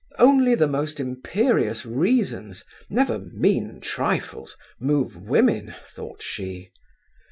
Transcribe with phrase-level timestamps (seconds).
[0.17, 6.71] Only the most imperious reasons, never mean trifles, move women, thought she.